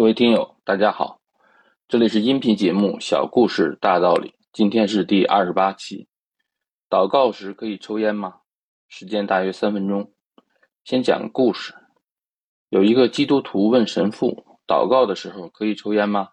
[0.00, 1.20] 各位听友，大家好，
[1.86, 6.08] 这里是音频节目《小故事大道理》，今天是第二十八期。
[6.88, 8.36] 祷告时可以抽烟吗？
[8.88, 10.10] 时间大约三分钟。
[10.84, 11.74] 先讲个故事。
[12.70, 16.30] 有一个基督徒问神父：祷告的时候可以抽烟吗？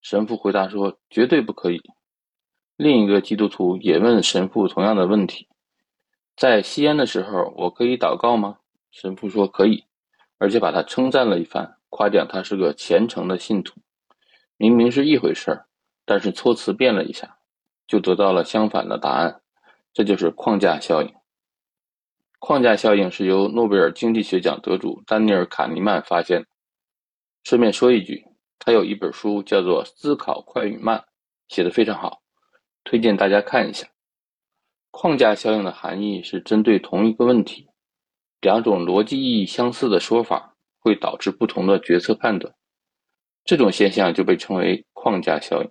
[0.00, 1.82] 神父回答说：绝对不可以。
[2.76, 5.48] 另一个基督徒也问神父同样的问题：
[6.36, 8.58] 在吸烟的时候，我可以祷告吗？
[8.92, 9.82] 神父说可以，
[10.38, 11.78] 而且把他称赞了一番。
[11.94, 13.78] 夸奖他是个虔诚的信徒，
[14.56, 15.66] 明明是一回事儿，
[16.06, 17.36] 但是措辞变了一下，
[17.86, 19.42] 就得到了相反的答案。
[19.92, 21.14] 这就是框架效应。
[22.38, 26.46] 框架效应是由诺贝尔经济学奖得主丹尼尔·卡尼曼发现的。
[27.44, 28.24] 顺便说一句，
[28.58, 30.98] 他有一本书叫做《思考快与慢》，
[31.48, 32.22] 写的非常好，
[32.84, 33.86] 推荐大家看一下。
[34.90, 37.68] 框架效应的含义是针对同一个问题，
[38.40, 40.51] 两种逻辑意义相似的说法。
[40.82, 42.52] 会导致不同的决策判断，
[43.44, 45.70] 这种现象就被称为框架效应。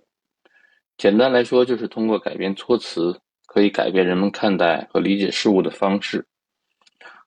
[0.96, 6.26] 简单来说，就是通过改变措辞，可以改变人们看待和理解事物的方式。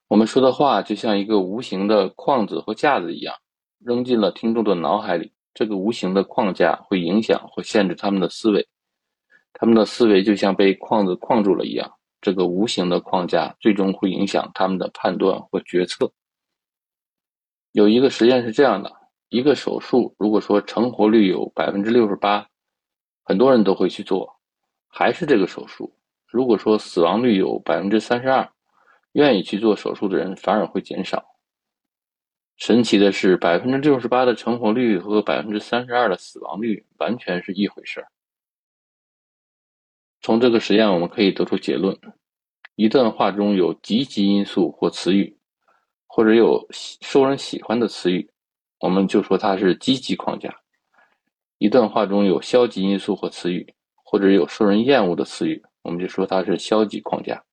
[0.08, 3.34] 我们说的话就像一个无形的框子或架子一样，
[3.78, 5.32] 扔进了听众的脑海里。
[5.54, 8.66] 这个无形的框架会影响或限制他们的思维，
[9.54, 11.90] 他们的思维就像被框子框住了一样。
[12.20, 16.12] 这个无形的框架最终会影响他们的判断或决策。
[17.76, 18.90] 有一个实验是这样的：
[19.28, 22.48] 一个手术，如果说成活率有百分之六十八，
[23.22, 24.26] 很多人都会去做；
[24.88, 25.94] 还是这个手术，
[26.26, 28.50] 如果说死亡率有百分之三十二，
[29.12, 31.22] 愿意去做手术的人反而会减少。
[32.56, 38.08] 神奇的是，百分之六十八的成活率和百分之三十二的死亡率完全是一回事儿。
[40.22, 41.94] 从这个实验我们可以得出结论：
[42.74, 45.35] 一段话中有积极因素或词语。
[46.16, 48.26] 或者有受人喜欢的词语，
[48.80, 50.48] 我们就说它是积极框架；
[51.58, 57.44] 一段话中有消极因素或词语，或者有受人厌恶的词语，我们就说它是消极框架。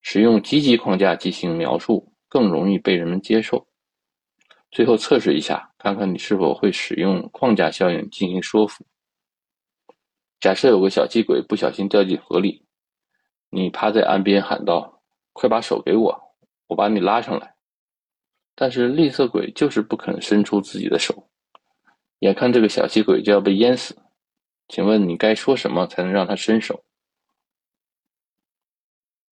[0.00, 3.66] 使用积极框架进行描述，更容易被人们接受。
[4.70, 8.86] 最后测试一下，看看你是否会使用框架效应进行说服。
[10.40, 12.64] 假设有个小气鬼不小心掉进河里，
[13.50, 15.02] 你趴在岸边喊道
[15.34, 16.18] ：“快把手给我，
[16.68, 17.52] 我把你拉上来。”
[18.54, 21.28] 但是吝啬鬼就是不肯伸出自己的手，
[22.20, 23.96] 眼看这个小气鬼就要被淹死，
[24.68, 26.84] 请问你该说什么才能让他伸手？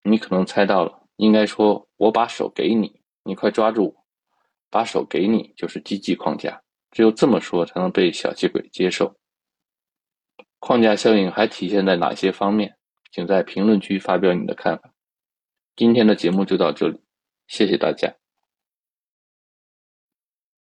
[0.03, 4.03] 你可能猜到了，应该说：“我把手给你，你快抓住我。”
[4.69, 9.15] 把手给你就是积极框架，只有这么说才能被小气鬼接受。
[10.59, 12.75] 框架效应还体现在哪些方面？
[13.11, 14.91] 请在评论区发表你的看法。
[15.77, 16.99] 今天的节目就到这里，
[17.47, 18.22] 谢谢大家。